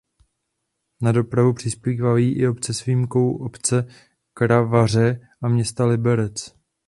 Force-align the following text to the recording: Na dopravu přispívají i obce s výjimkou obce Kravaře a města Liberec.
Na 1.01 1.11
dopravu 1.11 1.53
přispívají 1.53 2.35
i 2.39 2.47
obce 2.47 2.73
s 2.73 2.85
výjimkou 2.85 3.37
obce 3.37 3.87
Kravaře 4.33 5.27
a 5.43 5.47
města 5.47 5.85
Liberec. 5.85 6.55